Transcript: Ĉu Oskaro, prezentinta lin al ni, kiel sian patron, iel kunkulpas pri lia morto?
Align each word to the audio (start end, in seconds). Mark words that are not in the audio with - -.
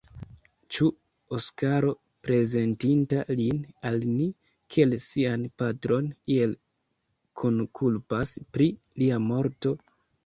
Ĉu 0.75 0.85
Oskaro, 1.37 1.91
prezentinta 2.27 3.19
lin 3.41 3.59
al 3.89 3.99
ni, 4.13 4.27
kiel 4.77 4.97
sian 5.05 5.45
patron, 5.63 6.09
iel 6.37 6.57
kunkulpas 7.43 8.33
pri 8.57 8.73
lia 9.03 9.25
morto? 9.31 9.77